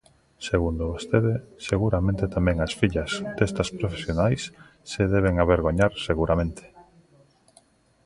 [0.49, 1.33] Segundo vostede,
[1.69, 4.41] seguramente tamén as fillas destas profesionais
[4.91, 6.63] se deben avergoñar, seguramente.